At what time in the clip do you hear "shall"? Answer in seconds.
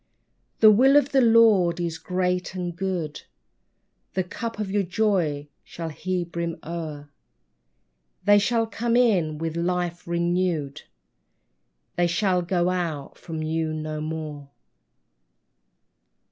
5.63-5.89, 8.39-8.65, 12.07-12.41